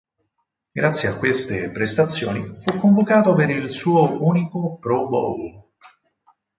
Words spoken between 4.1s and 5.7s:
unico Pro Bowl.